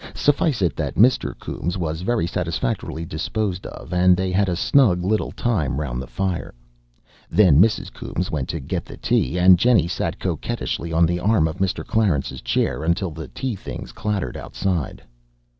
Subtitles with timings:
[0.15, 1.37] Suffice it that Mr.
[1.37, 6.07] Coombes was very satisfactorily disposed of, and they had a snug little time round the
[6.07, 6.55] fire.
[7.29, 7.93] Then Mrs.
[7.93, 11.85] Coombes went to get the tea, and Jennie sat coquettishly on the arm of Mr.
[11.85, 15.03] Clarence's chair until the tea things clattered outside.